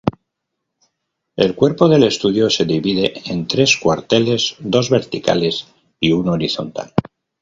El 1.35 1.53
cuerpo 1.53 1.87
del 1.87 2.03
escudo 2.05 2.49
se 2.49 2.65
divide 2.65 3.13
en 3.31 3.45
tres 3.45 3.77
cuarteles, 3.77 4.55
dos 4.57 4.89
verticales 4.89 5.67
y 5.99 6.11
uno 6.11 6.31
horizontal. 6.31 6.91